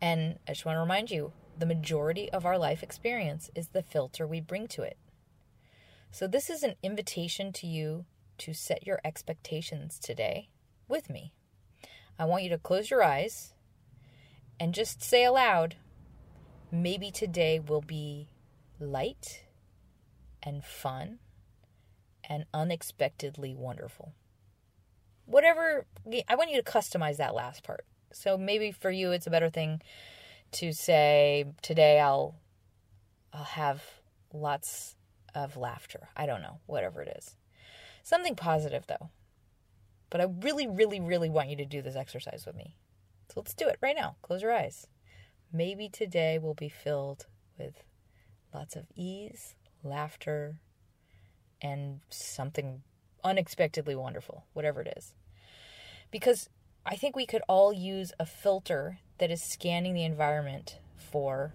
And 0.00 0.38
I 0.46 0.52
just 0.52 0.64
want 0.64 0.76
to 0.76 0.80
remind 0.80 1.10
you 1.10 1.32
the 1.58 1.66
majority 1.66 2.30
of 2.30 2.44
our 2.44 2.58
life 2.58 2.82
experience 2.82 3.50
is 3.54 3.68
the 3.68 3.82
filter 3.82 4.26
we 4.26 4.40
bring 4.40 4.68
to 4.68 4.82
it. 4.82 4.98
So, 6.10 6.26
this 6.26 6.48
is 6.48 6.62
an 6.62 6.76
invitation 6.82 7.52
to 7.54 7.66
you 7.66 8.04
to 8.38 8.52
set 8.52 8.86
your 8.86 9.00
expectations 9.04 9.98
today 9.98 10.50
with 10.88 11.10
me. 11.10 11.32
I 12.18 12.24
want 12.24 12.44
you 12.44 12.50
to 12.50 12.58
close 12.58 12.90
your 12.90 13.02
eyes 13.02 13.52
and 14.58 14.74
just 14.74 15.02
say 15.02 15.24
aloud, 15.24 15.76
maybe 16.72 17.10
today 17.10 17.60
will 17.60 17.82
be 17.82 18.28
light 18.80 19.44
and 20.42 20.64
fun 20.64 21.18
and 22.28 22.46
unexpectedly 22.54 23.54
wonderful. 23.54 24.12
Whatever, 25.26 25.86
I 26.28 26.34
want 26.36 26.50
you 26.50 26.62
to 26.62 26.70
customize 26.70 27.16
that 27.18 27.34
last 27.34 27.62
part. 27.62 27.84
So 28.12 28.38
maybe 28.38 28.70
for 28.72 28.90
you, 28.90 29.12
it's 29.12 29.26
a 29.26 29.30
better 29.30 29.50
thing 29.50 29.82
to 30.52 30.72
say, 30.72 31.44
today 31.60 32.00
I'll, 32.00 32.36
I'll 33.32 33.44
have 33.44 33.82
lots 34.32 34.96
of 35.34 35.56
laughter. 35.56 36.08
I 36.16 36.26
don't 36.26 36.40
know, 36.42 36.60
whatever 36.66 37.02
it 37.02 37.14
is. 37.18 37.36
Something 38.02 38.36
positive 38.36 38.86
though. 38.86 39.10
But 40.10 40.20
I 40.20 40.26
really, 40.42 40.66
really, 40.66 41.00
really 41.00 41.30
want 41.30 41.48
you 41.48 41.56
to 41.56 41.64
do 41.64 41.82
this 41.82 41.96
exercise 41.96 42.44
with 42.46 42.56
me. 42.56 42.76
So 43.28 43.40
let's 43.40 43.54
do 43.54 43.68
it 43.68 43.78
right 43.80 43.96
now. 43.96 44.16
Close 44.22 44.42
your 44.42 44.52
eyes. 44.52 44.86
Maybe 45.52 45.88
today 45.88 46.38
will 46.38 46.54
be 46.54 46.68
filled 46.68 47.26
with 47.58 47.82
lots 48.54 48.76
of 48.76 48.86
ease, 48.94 49.54
laughter, 49.82 50.56
and 51.60 52.00
something 52.10 52.82
unexpectedly 53.24 53.94
wonderful, 53.94 54.44
whatever 54.52 54.80
it 54.80 54.94
is. 54.96 55.12
Because 56.10 56.48
I 56.84 56.96
think 56.96 57.16
we 57.16 57.26
could 57.26 57.42
all 57.48 57.72
use 57.72 58.12
a 58.20 58.26
filter 58.26 58.98
that 59.18 59.30
is 59.30 59.42
scanning 59.42 59.94
the 59.94 60.04
environment 60.04 60.78
for 60.96 61.52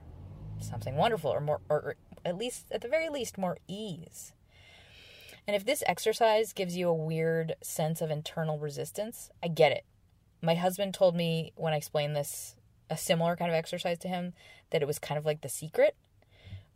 something 0.60 0.96
wonderful 0.96 1.32
or 1.32 1.40
more 1.40 1.62
or 1.70 1.96
at 2.26 2.38
least 2.38 2.66
at 2.72 2.82
the 2.82 2.88
very 2.88 3.10
least 3.10 3.38
more 3.38 3.58
ease. 3.68 4.34
And 5.52 5.58
if 5.58 5.66
this 5.66 5.84
exercise 5.86 6.54
gives 6.54 6.78
you 6.78 6.88
a 6.88 6.94
weird 6.94 7.56
sense 7.62 8.00
of 8.00 8.10
internal 8.10 8.58
resistance, 8.58 9.30
I 9.44 9.50
get 9.50 9.74
it. 9.74 9.84
My 10.42 10.56
husband 10.56 10.94
told 10.94 11.14
me 11.14 11.52
when 11.58 11.74
I 11.74 11.76
explained 11.76 12.16
this, 12.16 12.56
a 12.90 12.96
similar 12.96 13.36
kind 13.36 13.52
of 13.52 13.56
exercise 13.56 14.00
to 14.00 14.08
him, 14.08 14.32
that 14.70 14.82
it 14.82 14.86
was 14.86 14.98
kind 14.98 15.18
of 15.18 15.26
like 15.26 15.42
the 15.42 15.50
secret, 15.50 15.98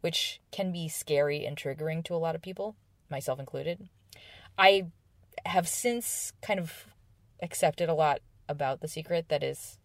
which 0.02 0.42
can 0.52 0.74
be 0.74 0.90
scary 0.90 1.46
and 1.46 1.56
triggering 1.56 2.04
to 2.04 2.16
a 2.16 2.18
lot 2.18 2.36
of 2.36 2.42
people, 2.42 2.76
myself 3.10 3.40
included. 3.40 3.88
I 4.58 4.88
have 5.46 5.70
since 5.70 6.34
kind 6.42 6.60
of 6.60 6.88
accepted 7.42 7.88
a 7.88 7.94
lot 7.94 8.20
about 8.50 8.82
the 8.82 8.90
secret 8.90 9.30
that 9.30 9.42
is 9.42 9.78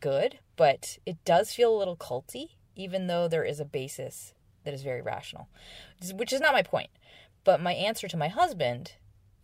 good, 0.00 0.38
but 0.56 0.96
it 1.04 1.22
does 1.26 1.52
feel 1.52 1.76
a 1.76 1.78
little 1.78 1.98
culty, 1.98 2.52
even 2.76 3.08
though 3.08 3.28
there 3.28 3.44
is 3.44 3.60
a 3.60 3.66
basis 3.66 4.32
that 4.64 4.72
is 4.72 4.82
very 4.82 5.02
rational, 5.02 5.48
which 6.14 6.32
is 6.32 6.40
not 6.40 6.54
my 6.54 6.62
point. 6.62 6.88
But 7.44 7.60
my 7.60 7.72
answer 7.72 8.08
to 8.08 8.16
my 8.16 8.28
husband 8.28 8.92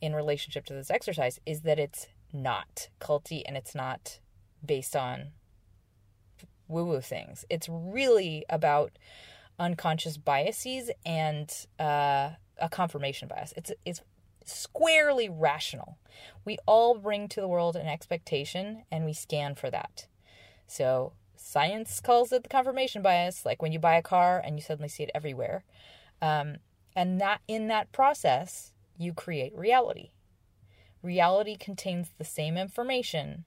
in 0.01 0.15
relationship 0.15 0.65
to 0.67 0.75
this 0.75 0.91
exercise 0.91 1.41
is 1.45 1.63
that 1.63 1.79
it's 1.79 2.07
not 2.33 2.89
culty 3.01 3.43
and 3.47 3.57
it's 3.57 3.75
not 3.75 4.21
based 4.65 4.95
on 4.95 5.33
woo 6.69 6.85
woo 6.85 7.01
things. 7.01 7.45
It's 7.49 7.69
really 7.69 8.45
about 8.49 8.93
unconscious 9.59 10.17
biases 10.17 10.91
and 11.05 11.53
uh, 11.79 12.31
a 12.59 12.69
confirmation 12.71 13.29
bias. 13.29 13.53
It's 13.57 13.73
it's 13.85 14.03
squarely 14.45 15.29
rational. 15.29 15.99
We 16.45 16.59
all 16.67 16.99
bring 16.99 17.29
to 17.29 17.41
the 17.41 17.49
world 17.49 17.77
an 17.77 17.87
expectation 17.87 18.85
and 18.91 19.05
we 19.05 19.13
scan 19.13 19.55
for 19.55 19.71
that. 19.71 20.07
So 20.67 21.13
science 21.37 22.01
calls 22.01 22.33
it 22.33 22.43
the 22.43 22.49
confirmation 22.49 23.03
bias, 23.03 23.45
like 23.45 23.61
when 23.63 23.73
you 23.73 23.79
buy 23.79 23.97
a 23.97 24.03
car 24.03 24.41
and 24.43 24.57
you 24.57 24.63
suddenly 24.63 24.89
see 24.89 25.03
it 25.03 25.11
everywhere. 25.15 25.65
Um, 26.23 26.57
and 26.99 27.21
that 27.21 27.41
in 27.47 27.69
that 27.69 27.93
process, 27.93 28.73
you 28.99 29.13
create 29.13 29.57
reality. 29.57 30.11
Reality 31.01 31.57
contains 31.57 32.11
the 32.19 32.25
same 32.25 32.59
information. 32.59 33.45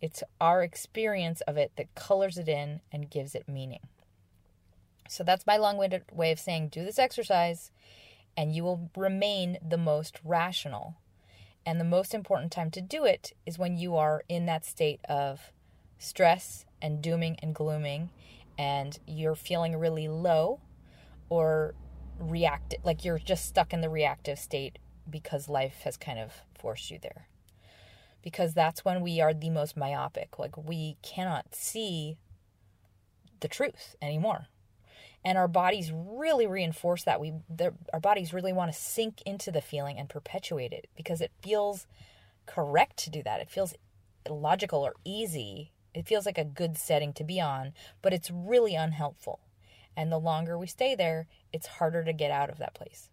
It's 0.00 0.22
our 0.40 0.62
experience 0.62 1.42
of 1.42 1.58
it 1.58 1.72
that 1.76 1.94
colors 1.94 2.38
it 2.38 2.48
in 2.48 2.80
and 2.90 3.10
gives 3.10 3.34
it 3.34 3.50
meaning. 3.50 3.80
So 5.10 5.24
that's 5.24 5.46
my 5.46 5.58
long 5.58 5.76
winded 5.76 6.04
way 6.10 6.32
of 6.32 6.40
saying 6.40 6.68
do 6.68 6.86
this 6.86 6.98
exercise 6.98 7.70
and 8.34 8.54
you 8.54 8.64
will 8.64 8.90
remain 8.96 9.58
the 9.60 9.76
most 9.76 10.18
rational. 10.24 10.96
And 11.66 11.78
the 11.78 11.84
most 11.84 12.14
important 12.14 12.50
time 12.50 12.70
to 12.70 12.80
do 12.80 13.04
it 13.04 13.34
is 13.44 13.58
when 13.58 13.76
you 13.76 13.94
are 13.96 14.22
in 14.26 14.46
that 14.46 14.64
state 14.64 15.00
of 15.06 15.52
stress 15.98 16.64
and 16.80 17.02
dooming 17.02 17.36
and 17.42 17.54
glooming 17.54 18.08
and 18.56 18.98
you're 19.06 19.34
feeling 19.34 19.76
really 19.76 20.08
low 20.08 20.60
or 21.28 21.74
reactive 22.18 22.80
like 22.84 23.04
you're 23.04 23.18
just 23.18 23.46
stuck 23.46 23.72
in 23.72 23.80
the 23.80 23.90
reactive 23.90 24.38
state 24.38 24.78
because 25.08 25.48
life 25.48 25.80
has 25.84 25.96
kind 25.96 26.18
of 26.18 26.32
forced 26.58 26.90
you 26.90 26.98
there. 27.00 27.28
Because 28.22 28.54
that's 28.54 28.84
when 28.84 29.02
we 29.02 29.20
are 29.20 29.32
the 29.32 29.50
most 29.50 29.76
myopic. 29.76 30.38
Like 30.38 30.56
we 30.56 30.96
cannot 31.02 31.54
see 31.54 32.16
the 33.40 33.48
truth 33.48 33.94
anymore. 34.02 34.46
And 35.24 35.38
our 35.38 35.48
bodies 35.48 35.92
really 35.94 36.46
reinforce 36.46 37.04
that. 37.04 37.20
We 37.20 37.34
our 37.92 38.00
bodies 38.00 38.32
really 38.32 38.52
want 38.52 38.72
to 38.72 38.78
sink 38.78 39.22
into 39.22 39.50
the 39.50 39.60
feeling 39.60 39.98
and 39.98 40.08
perpetuate 40.08 40.72
it 40.72 40.88
because 40.96 41.20
it 41.20 41.32
feels 41.40 41.86
correct 42.46 42.96
to 42.98 43.10
do 43.10 43.22
that. 43.24 43.40
It 43.40 43.50
feels 43.50 43.74
logical 44.28 44.80
or 44.80 44.94
easy. 45.04 45.72
It 45.94 46.06
feels 46.06 46.26
like 46.26 46.38
a 46.38 46.44
good 46.44 46.76
setting 46.76 47.12
to 47.14 47.24
be 47.24 47.40
on 47.40 47.72
but 48.02 48.12
it's 48.12 48.30
really 48.30 48.74
unhelpful 48.74 49.40
and 49.96 50.10
the 50.10 50.18
longer 50.18 50.58
we 50.58 50.66
stay 50.66 50.94
there 50.94 51.26
it's 51.52 51.66
harder 51.66 52.04
to 52.04 52.12
get 52.12 52.30
out 52.30 52.50
of 52.50 52.58
that 52.58 52.74
place 52.74 53.10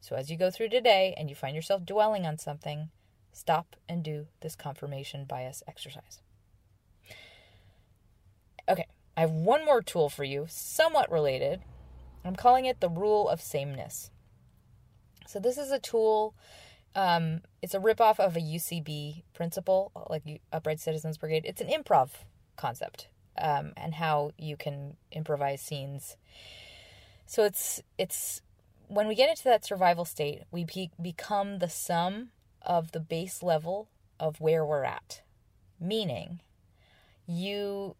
so 0.00 0.16
as 0.16 0.30
you 0.30 0.36
go 0.36 0.50
through 0.50 0.68
today 0.68 1.14
and 1.16 1.28
you 1.28 1.36
find 1.36 1.54
yourself 1.54 1.84
dwelling 1.84 2.26
on 2.26 2.38
something 2.38 2.90
stop 3.32 3.76
and 3.88 4.02
do 4.02 4.26
this 4.40 4.56
confirmation 4.56 5.24
bias 5.24 5.62
exercise 5.66 6.22
okay 8.68 8.86
I 9.18 9.22
have 9.22 9.32
one 9.32 9.64
more 9.64 9.82
tool 9.82 10.08
for 10.08 10.22
you, 10.22 10.46
somewhat 10.48 11.10
related. 11.10 11.62
I'm 12.24 12.36
calling 12.36 12.66
it 12.66 12.78
the 12.78 12.88
rule 12.88 13.28
of 13.28 13.40
sameness. 13.40 14.12
So, 15.26 15.40
this 15.40 15.58
is 15.58 15.72
a 15.72 15.80
tool, 15.80 16.36
um, 16.94 17.40
it's 17.60 17.74
a 17.74 17.80
ripoff 17.80 18.20
of 18.20 18.36
a 18.36 18.40
UCB 18.40 19.24
principle, 19.34 19.90
like 20.08 20.40
Upright 20.52 20.78
Citizens 20.78 21.18
Brigade. 21.18 21.44
It's 21.46 21.60
an 21.60 21.66
improv 21.66 22.10
concept 22.54 23.08
um, 23.40 23.72
and 23.76 23.94
how 23.94 24.32
you 24.38 24.56
can 24.56 24.96
improvise 25.12 25.60
scenes. 25.60 26.16
So, 27.26 27.44
it's, 27.44 27.82
it's 27.98 28.42
when 28.88 29.06
we 29.06 29.14
get 29.14 29.30
into 29.30 29.44
that 29.44 29.64
survival 29.64 30.04
state, 30.04 30.42
we 30.50 30.64
be- 30.64 30.90
become 31.00 31.58
the 31.58 31.68
sum 31.68 32.30
of 32.62 32.92
the 32.92 33.00
base 33.00 33.42
level 33.42 33.88
of 34.18 34.40
where 34.40 34.64
we're 34.64 34.84
at. 34.84 35.22
Meaning, 35.80 36.40
you 37.26 37.94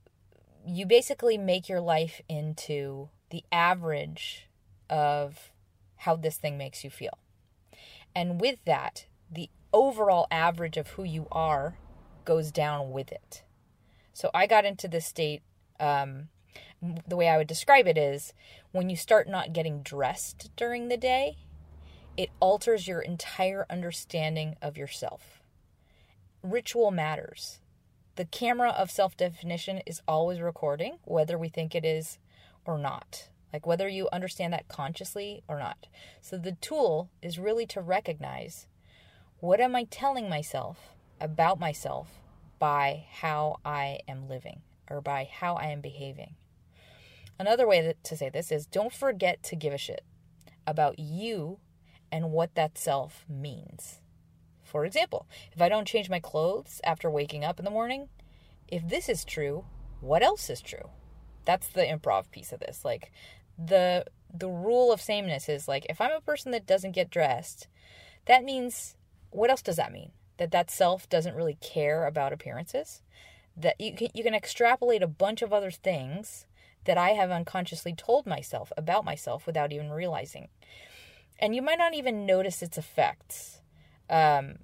you 0.66 0.84
basically 0.84 1.38
make 1.38 1.68
your 1.68 1.80
life 1.80 2.20
into 2.28 3.08
the 3.30 3.44
average 3.52 4.48
of 4.90 5.50
how 5.96 6.16
this 6.16 6.36
thing 6.36 6.58
makes 6.58 6.84
you 6.84 6.90
feel. 6.90 7.18
And 8.14 8.40
with 8.40 8.58
that, 8.64 9.06
the 9.30 9.48
overall 9.72 10.26
average 10.30 10.76
of 10.76 10.88
who 10.88 11.04
you 11.04 11.26
are 11.30 11.78
goes 12.24 12.50
down 12.50 12.90
with 12.90 13.12
it. 13.12 13.44
So 14.18 14.30
I 14.34 14.48
got 14.48 14.64
into 14.64 14.88
this 14.88 15.06
state. 15.06 15.42
Um, 15.78 16.26
the 17.06 17.14
way 17.14 17.28
I 17.28 17.36
would 17.36 17.46
describe 17.46 17.86
it 17.86 17.96
is 17.96 18.32
when 18.72 18.90
you 18.90 18.96
start 18.96 19.28
not 19.28 19.52
getting 19.52 19.80
dressed 19.80 20.50
during 20.56 20.88
the 20.88 20.96
day, 20.96 21.36
it 22.16 22.30
alters 22.40 22.88
your 22.88 23.00
entire 23.00 23.64
understanding 23.70 24.56
of 24.60 24.76
yourself. 24.76 25.40
Ritual 26.42 26.90
matters 26.90 27.60
the 28.16 28.24
camera 28.24 28.70
of 28.70 28.90
self 28.90 29.16
definition 29.16 29.82
is 29.86 30.02
always 30.08 30.40
recording, 30.40 30.98
whether 31.04 31.38
we 31.38 31.48
think 31.48 31.76
it 31.76 31.84
is 31.84 32.18
or 32.64 32.76
not. 32.76 33.28
Like 33.52 33.68
whether 33.68 33.88
you 33.88 34.08
understand 34.12 34.52
that 34.52 34.66
consciously 34.66 35.44
or 35.46 35.60
not. 35.60 35.86
So 36.20 36.36
the 36.36 36.56
tool 36.60 37.08
is 37.22 37.38
really 37.38 37.66
to 37.66 37.80
recognize 37.80 38.66
what 39.38 39.60
am 39.60 39.76
I 39.76 39.84
telling 39.84 40.28
myself 40.28 40.96
about 41.20 41.60
myself 41.60 42.08
by 42.58 43.06
how 43.10 43.60
I 43.64 44.00
am 44.08 44.28
living? 44.28 44.62
or 44.90 45.00
by 45.00 45.28
how 45.30 45.54
I 45.54 45.66
am 45.66 45.80
behaving. 45.80 46.34
Another 47.38 47.66
way 47.66 47.94
to 48.02 48.16
say 48.16 48.28
this 48.28 48.50
is 48.50 48.66
don't 48.66 48.92
forget 48.92 49.42
to 49.44 49.56
give 49.56 49.72
a 49.72 49.78
shit 49.78 50.04
about 50.66 50.98
you 50.98 51.58
and 52.10 52.32
what 52.32 52.54
that 52.54 52.76
self 52.76 53.24
means. 53.28 54.00
For 54.64 54.84
example, 54.84 55.26
if 55.52 55.62
I 55.62 55.68
don't 55.68 55.86
change 55.86 56.10
my 56.10 56.20
clothes 56.20 56.80
after 56.84 57.08
waking 57.08 57.44
up 57.44 57.58
in 57.58 57.64
the 57.64 57.70
morning, 57.70 58.08
if 58.66 58.86
this 58.86 59.08
is 59.08 59.24
true, 59.24 59.64
what 60.00 60.22
else 60.22 60.50
is 60.50 60.60
true? 60.60 60.90
That's 61.44 61.68
the 61.68 61.82
improv 61.82 62.30
piece 62.30 62.52
of 62.52 62.60
this. 62.60 62.84
Like 62.84 63.12
the 63.56 64.04
the 64.32 64.48
rule 64.48 64.92
of 64.92 65.00
sameness 65.00 65.48
is 65.48 65.68
like 65.68 65.86
if 65.88 66.00
I'm 66.00 66.12
a 66.12 66.20
person 66.20 66.52
that 66.52 66.66
doesn't 66.66 66.92
get 66.92 67.10
dressed, 67.10 67.68
that 68.26 68.44
means 68.44 68.96
what 69.30 69.50
else 69.50 69.62
does 69.62 69.76
that 69.76 69.92
mean? 69.92 70.10
That 70.38 70.50
that 70.52 70.70
self 70.70 71.08
doesn't 71.08 71.34
really 71.34 71.58
care 71.60 72.06
about 72.06 72.32
appearances? 72.32 73.02
That 73.56 73.80
you 73.80 73.94
can 73.94 74.08
you 74.14 74.22
can 74.22 74.34
extrapolate 74.34 75.02
a 75.02 75.08
bunch 75.08 75.42
of 75.42 75.52
other 75.52 75.70
things 75.70 76.46
that 76.84 76.96
I 76.98 77.10
have 77.10 77.30
unconsciously 77.30 77.94
told 77.94 78.26
myself 78.26 78.72
about 78.76 79.04
myself 79.04 79.46
without 79.46 79.72
even 79.72 79.90
realizing. 79.90 80.48
And 81.38 81.54
you 81.54 81.62
might 81.62 81.78
not 81.78 81.94
even 81.94 82.26
notice 82.26 82.62
its 82.62 82.78
effects. 82.78 83.60
Um, 84.08 84.56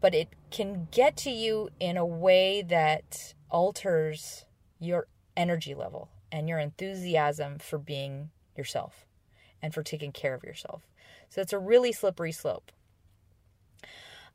but 0.00 0.14
it 0.14 0.28
can 0.50 0.88
get 0.90 1.16
to 1.18 1.30
you 1.30 1.70
in 1.80 1.96
a 1.96 2.06
way 2.06 2.62
that 2.62 3.34
alters 3.50 4.44
your 4.78 5.06
energy 5.36 5.74
level 5.74 6.08
and 6.30 6.48
your 6.48 6.58
enthusiasm 6.58 7.58
for 7.58 7.78
being 7.78 8.30
yourself 8.56 9.06
and 9.62 9.72
for 9.72 9.82
taking 9.82 10.12
care 10.12 10.34
of 10.34 10.44
yourself. 10.44 10.82
So 11.28 11.40
it's 11.40 11.52
a 11.52 11.58
really 11.58 11.92
slippery 11.92 12.32
slope. 12.32 12.70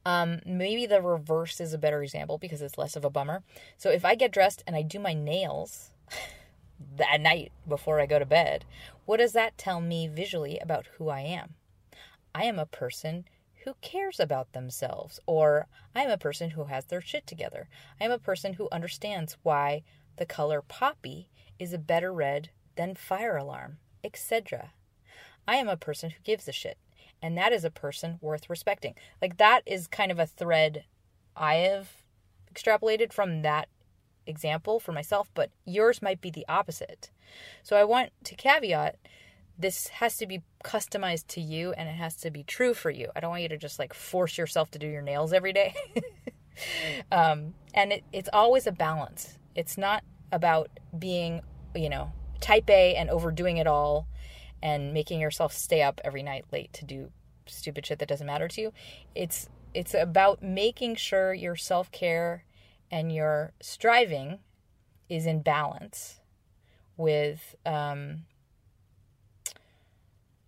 Um, 0.05 0.39
maybe 0.45 0.85
the 0.85 1.01
reverse 1.01 1.59
is 1.59 1.73
a 1.73 1.77
better 1.77 2.01
example 2.01 2.37
because 2.37 2.61
it's 2.61 2.77
less 2.77 2.95
of 2.95 3.05
a 3.05 3.09
bummer. 3.09 3.43
So 3.77 3.89
if 3.89 4.03
I 4.03 4.15
get 4.15 4.31
dressed 4.31 4.63
and 4.65 4.75
I 4.75 4.81
do 4.81 4.99
my 4.99 5.13
nails 5.13 5.91
that 6.97 7.21
night 7.21 7.51
before 7.67 7.99
I 7.99 8.05
go 8.05 8.19
to 8.19 8.25
bed, 8.25 8.65
what 9.05 9.17
does 9.17 9.33
that 9.33 9.57
tell 9.57 9.81
me 9.81 10.07
visually 10.07 10.57
about 10.59 10.87
who 10.97 11.09
I 11.09 11.21
am? 11.21 11.55
I 12.33 12.45
am 12.45 12.57
a 12.57 12.65
person 12.65 13.25
who 13.63 13.75
cares 13.81 14.19
about 14.19 14.53
themselves, 14.53 15.19
or 15.27 15.67
I 15.93 16.01
am 16.01 16.09
a 16.09 16.17
person 16.17 16.51
who 16.51 16.65
has 16.65 16.85
their 16.85 17.01
shit 17.01 17.27
together. 17.27 17.67
I 17.99 18.05
am 18.05 18.11
a 18.11 18.17
person 18.17 18.53
who 18.53 18.69
understands 18.71 19.37
why 19.43 19.83
the 20.17 20.25
color 20.25 20.61
poppy 20.61 21.29
is 21.59 21.73
a 21.73 21.77
better 21.77 22.11
red 22.11 22.49
than 22.75 22.95
fire 22.95 23.37
alarm, 23.37 23.77
etc. 24.03 24.71
I 25.47 25.57
am 25.57 25.67
a 25.67 25.77
person 25.77 26.09
who 26.11 26.23
gives 26.23 26.47
a 26.47 26.51
shit, 26.51 26.77
and 27.21 27.37
that 27.37 27.53
is 27.53 27.63
a 27.63 27.71
person 27.71 28.17
worth 28.21 28.49
respecting. 28.49 28.95
Like 29.21 29.37
that 29.37 29.61
is 29.65 29.87
kind 29.87 30.11
of 30.11 30.19
a 30.19 30.25
thread 30.25 30.85
I 31.35 31.55
have 31.55 31.89
extrapolated 32.53 33.13
from 33.13 33.41
that 33.41 33.69
example 34.25 34.79
for 34.79 34.91
myself, 34.91 35.29
but 35.33 35.51
yours 35.65 36.01
might 36.01 36.21
be 36.21 36.29
the 36.29 36.45
opposite. 36.47 37.11
So 37.63 37.75
I 37.75 37.83
want 37.83 38.11
to 38.25 38.35
caveat 38.35 38.97
this 39.57 39.87
has 39.87 40.17
to 40.17 40.25
be 40.25 40.41
customized 40.63 41.27
to 41.27 41.41
you 41.41 41.71
and 41.73 41.87
it 41.87 41.93
has 41.93 42.15
to 42.17 42.31
be 42.31 42.43
true 42.43 42.73
for 42.73 42.89
you. 42.89 43.09
I 43.15 43.19
don't 43.19 43.29
want 43.29 43.43
you 43.43 43.49
to 43.49 43.57
just 43.57 43.79
like 43.79 43.93
force 43.93 44.37
yourself 44.37 44.71
to 44.71 44.79
do 44.79 44.87
your 44.87 45.01
nails 45.01 45.33
every 45.33 45.53
day. 45.53 45.75
um, 47.11 47.53
and 47.73 47.93
it, 47.93 48.03
it's 48.11 48.29
always 48.33 48.65
a 48.65 48.71
balance. 48.71 49.37
It's 49.55 49.77
not 49.77 50.03
about 50.31 50.69
being, 50.97 51.41
you 51.75 51.89
know, 51.89 52.11
type 52.39 52.69
A 52.69 52.95
and 52.95 53.09
overdoing 53.09 53.57
it 53.57 53.67
all 53.67 54.07
and 54.61 54.93
making 54.93 55.19
yourself 55.19 55.53
stay 55.53 55.81
up 55.81 55.99
every 56.03 56.23
night 56.23 56.45
late 56.51 56.71
to 56.73 56.85
do 56.85 57.11
stupid 57.45 57.85
shit 57.85 57.99
that 57.99 58.07
doesn't 58.07 58.27
matter 58.27 58.47
to 58.47 58.61
you. 58.61 58.73
It's 59.15 59.49
it's 59.73 59.93
about 59.93 60.43
making 60.43 60.95
sure 60.95 61.33
your 61.33 61.55
self-care 61.55 62.43
and 62.91 63.13
your 63.13 63.53
striving 63.61 64.39
is 65.07 65.25
in 65.25 65.41
balance 65.41 66.19
with 66.97 67.55
um, 67.65 68.23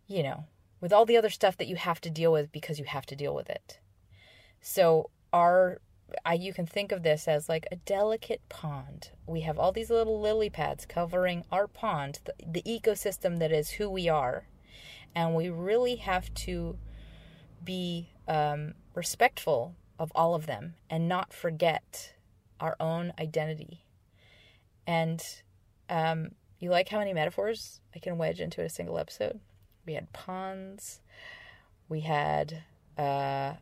you 0.08 0.24
know, 0.24 0.46
with 0.82 0.92
all 0.92 1.06
the 1.06 1.18
other 1.18 1.30
stuff 1.30 1.58
that 1.58 1.68
you 1.68 1.76
have 1.76 2.02
to 2.02 2.10
deal 2.10 2.32
with 2.32 2.52
because 2.52 2.78
you 2.80 2.86
have 2.86 3.06
to 3.06 3.16
deal 3.16 3.34
with 3.34 3.50
it. 3.50 3.80
So 4.62 5.10
our 5.32 5.80
I, 6.26 6.34
you 6.34 6.54
can 6.54 6.66
think 6.66 6.92
of 6.92 7.04
this 7.04 7.28
as 7.28 7.50
like 7.50 7.68
a 7.72 7.76
delicate 7.78 8.42
pond. 8.50 9.12
We 9.26 9.42
have 9.42 9.58
all 9.58 9.72
these 9.72 9.90
little 9.90 10.20
lily 10.20 10.50
pads 10.50 10.86
covering 10.86 11.44
our 11.52 11.68
pond, 11.68 12.20
the, 12.26 12.34
the 12.46 12.64
ecosystem 12.64 13.40
that 13.40 13.52
is 13.52 13.72
who 13.72 13.90
we 13.90 14.10
are. 14.10 14.48
And 15.16 15.36
we 15.36 15.50
really 15.50 15.98
have 15.98 16.34
to 16.34 16.78
be 17.64 18.10
um, 18.28 18.74
respectful 18.96 19.76
of 20.00 20.12
all 20.16 20.36
of 20.36 20.46
them 20.46 20.76
and 20.90 21.08
not 21.08 21.34
forget 21.34 22.14
our 22.60 22.76
own 22.80 23.14
identity. 23.20 23.86
And 24.88 25.24
um, 25.90 26.32
you 26.60 26.70
like 26.70 26.90
how 26.90 27.00
many 27.00 27.14
metaphors 27.14 27.82
I 27.96 28.00
can 28.00 28.18
wedge 28.18 28.40
into 28.40 28.62
a 28.62 28.70
single 28.70 28.98
episode? 28.98 29.40
we 29.86 29.94
had 29.94 30.12
ponds, 30.14 31.02
we 31.90 32.02
had 32.02 32.64
uh, 32.98 33.54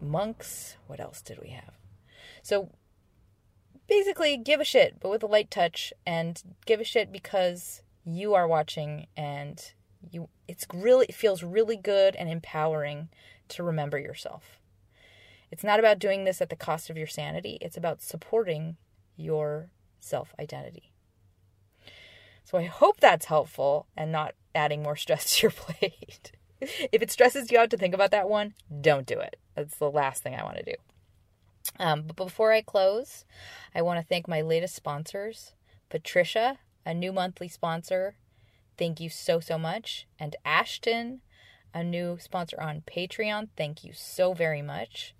monks. 0.00 0.76
What 0.86 1.00
else 1.00 1.22
did 1.22 1.38
we 1.40 1.50
have? 1.50 1.74
So 2.42 2.70
basically, 3.88 4.36
give 4.36 4.60
a 4.60 4.64
shit, 4.64 4.96
but 5.00 5.10
with 5.10 5.22
a 5.22 5.26
light 5.26 5.50
touch, 5.50 5.92
and 6.06 6.42
give 6.66 6.80
a 6.80 6.84
shit 6.84 7.12
because 7.12 7.82
you 8.04 8.34
are 8.34 8.48
watching 8.48 9.06
and 9.16 9.72
you. 10.10 10.28
It's 10.46 10.66
really 10.72 11.06
it 11.08 11.14
feels 11.14 11.42
really 11.42 11.76
good 11.76 12.16
and 12.16 12.28
empowering 12.28 13.08
to 13.48 13.62
remember 13.62 13.98
yourself. 13.98 14.58
It's 15.50 15.64
not 15.64 15.78
about 15.78 15.98
doing 15.98 16.24
this 16.24 16.40
at 16.40 16.50
the 16.50 16.56
cost 16.56 16.90
of 16.90 16.96
your 16.96 17.06
sanity. 17.06 17.58
It's 17.60 17.76
about 17.76 18.02
supporting 18.02 18.76
your 19.16 19.70
self 20.00 20.34
identity. 20.38 20.92
So 22.44 22.56
I 22.56 22.64
hope 22.64 23.00
that's 23.00 23.26
helpful 23.26 23.86
and 23.96 24.10
not 24.10 24.34
adding 24.54 24.82
more 24.82 24.96
stress 24.96 25.36
to 25.36 25.42
your 25.42 25.50
plate. 25.56 26.32
if 26.92 27.02
it 27.02 27.10
stresses 27.10 27.50
you 27.50 27.58
out 27.58 27.70
to 27.70 27.76
think 27.76 27.94
about 27.94 28.10
that 28.10 28.28
one, 28.28 28.54
don't 28.80 29.06
do 29.06 29.18
it. 29.18 29.36
That's 29.54 29.76
the 29.76 29.90
last 29.90 30.22
thing 30.22 30.34
I 30.34 30.44
want 30.44 30.58
to 30.58 30.64
do. 30.64 30.74
Um, 31.78 32.02
but 32.02 32.16
before 32.16 32.52
I 32.52 32.62
close, 32.62 33.24
I 33.74 33.82
want 33.82 34.00
to 34.00 34.06
thank 34.06 34.26
my 34.26 34.40
latest 34.40 34.74
sponsors 34.74 35.52
Patricia, 35.90 36.58
a 36.84 36.92
new 36.92 37.12
monthly 37.12 37.48
sponsor. 37.48 38.16
Thank 38.76 39.00
you 39.00 39.08
so, 39.08 39.40
so 39.40 39.58
much. 39.58 40.06
And 40.18 40.36
Ashton, 40.44 41.20
a 41.72 41.82
new 41.82 42.18
sponsor 42.20 42.60
on 42.60 42.82
Patreon. 42.82 43.48
Thank 43.56 43.84
you 43.84 43.92
so 43.94 44.34
very 44.34 44.62
much. 44.62 45.14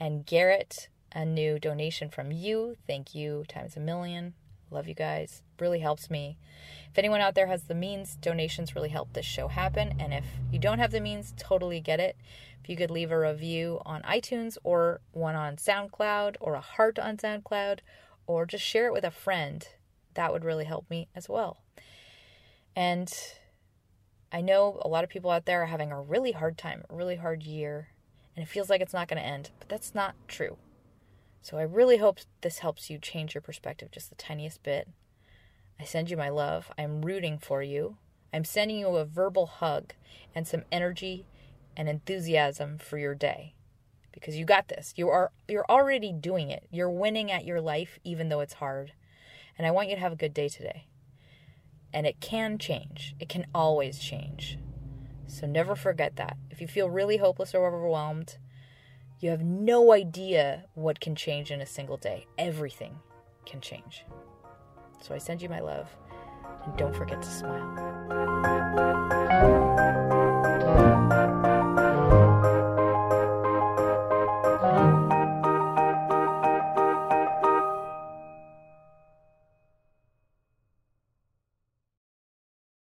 And 0.00 0.26
Garrett, 0.26 0.88
a 1.12 1.24
new 1.24 1.58
donation 1.58 2.08
from 2.10 2.32
you. 2.32 2.76
Thank 2.86 3.14
you 3.14 3.44
times 3.48 3.76
a 3.76 3.80
million. 3.80 4.34
Love 4.70 4.86
you 4.86 4.94
guys. 4.94 5.42
Really 5.58 5.80
helps 5.80 6.10
me. 6.10 6.38
If 6.90 6.98
anyone 6.98 7.20
out 7.20 7.34
there 7.34 7.46
has 7.46 7.64
the 7.64 7.74
means, 7.74 8.16
donations 8.16 8.74
really 8.74 8.88
help 8.88 9.12
this 9.12 9.26
show 9.26 9.48
happen. 9.48 9.94
And 9.98 10.12
if 10.12 10.24
you 10.50 10.58
don't 10.58 10.78
have 10.78 10.90
the 10.90 11.00
means, 11.00 11.34
totally 11.36 11.80
get 11.80 12.00
it. 12.00 12.16
If 12.62 12.68
you 12.68 12.76
could 12.76 12.90
leave 12.90 13.10
a 13.10 13.18
review 13.18 13.80
on 13.86 14.02
iTunes 14.02 14.58
or 14.64 15.00
one 15.12 15.34
on 15.34 15.56
SoundCloud 15.56 16.36
or 16.40 16.54
a 16.54 16.60
heart 16.60 16.98
on 16.98 17.16
SoundCloud 17.16 17.80
or 18.26 18.46
just 18.46 18.64
share 18.64 18.86
it 18.86 18.92
with 18.92 19.04
a 19.04 19.10
friend, 19.10 19.66
that 20.14 20.32
would 20.32 20.44
really 20.44 20.64
help 20.64 20.88
me 20.90 21.08
as 21.14 21.28
well. 21.28 21.58
And 22.76 23.12
I 24.30 24.42
know 24.42 24.80
a 24.82 24.88
lot 24.88 25.04
of 25.04 25.10
people 25.10 25.30
out 25.30 25.46
there 25.46 25.62
are 25.62 25.66
having 25.66 25.90
a 25.90 26.00
really 26.00 26.32
hard 26.32 26.58
time, 26.58 26.84
a 26.90 26.94
really 26.94 27.16
hard 27.16 27.42
year, 27.42 27.88
and 28.36 28.42
it 28.42 28.48
feels 28.48 28.68
like 28.68 28.80
it's 28.80 28.92
not 28.92 29.08
going 29.08 29.20
to 29.20 29.26
end, 29.26 29.50
but 29.58 29.68
that's 29.68 29.94
not 29.94 30.14
true. 30.28 30.58
So 31.40 31.56
I 31.56 31.62
really 31.62 31.98
hope 31.98 32.18
this 32.40 32.58
helps 32.58 32.90
you 32.90 32.98
change 32.98 33.34
your 33.34 33.42
perspective 33.42 33.90
just 33.90 34.10
the 34.10 34.16
tiniest 34.16 34.62
bit. 34.62 34.88
I 35.80 35.84
send 35.84 36.10
you 36.10 36.16
my 36.16 36.28
love. 36.28 36.70
I'm 36.76 37.02
rooting 37.02 37.38
for 37.38 37.62
you. 37.62 37.96
I'm 38.32 38.44
sending 38.44 38.78
you 38.78 38.88
a 38.88 39.04
verbal 39.04 39.46
hug 39.46 39.94
and 40.34 40.46
some 40.46 40.64
energy 40.70 41.26
and 41.76 41.88
enthusiasm 41.88 42.78
for 42.78 42.98
your 42.98 43.14
day 43.14 43.54
because 44.12 44.36
you 44.36 44.44
got 44.44 44.68
this. 44.68 44.92
You 44.96 45.08
are 45.08 45.30
you're 45.46 45.66
already 45.68 46.12
doing 46.12 46.50
it. 46.50 46.66
You're 46.70 46.90
winning 46.90 47.30
at 47.30 47.44
your 47.44 47.60
life 47.60 47.98
even 48.04 48.28
though 48.28 48.40
it's 48.40 48.54
hard. 48.54 48.92
And 49.56 49.66
I 49.66 49.70
want 49.70 49.88
you 49.88 49.94
to 49.94 50.00
have 50.00 50.12
a 50.12 50.16
good 50.16 50.34
day 50.34 50.48
today. 50.48 50.86
And 51.92 52.06
it 52.06 52.20
can 52.20 52.58
change. 52.58 53.14
It 53.18 53.28
can 53.28 53.46
always 53.54 53.98
change. 53.98 54.58
So 55.26 55.46
never 55.46 55.74
forget 55.74 56.16
that. 56.16 56.36
If 56.50 56.60
you 56.60 56.66
feel 56.66 56.90
really 56.90 57.18
hopeless 57.18 57.54
or 57.54 57.66
overwhelmed, 57.66 58.38
you 59.20 59.30
have 59.30 59.42
no 59.42 59.92
idea 59.92 60.64
what 60.74 61.00
can 61.00 61.14
change 61.14 61.50
in 61.50 61.60
a 61.60 61.66
single 61.66 61.96
day. 61.96 62.26
Everything 62.36 62.98
can 63.46 63.60
change. 63.60 64.04
So 65.02 65.14
I 65.14 65.18
send 65.18 65.42
you 65.42 65.48
my 65.48 65.60
love, 65.60 65.88
and 66.64 66.76
don't 66.76 66.94
forget 66.94 67.22
to 67.22 67.28
smile. 67.28 68.97